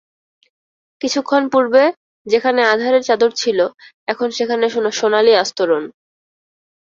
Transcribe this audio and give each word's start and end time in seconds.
কিছুক্ষণ 1.01 1.43
পূর্বে 1.53 1.83
যেখানে 2.27 2.61
আঁধারের 2.63 3.03
চাদর 3.03 3.31
ছিল 3.35 3.59
এখন 4.07 4.27
সেখানে 4.37 4.65
সোনালী 4.91 5.33
আস্তরণ। 5.35 5.83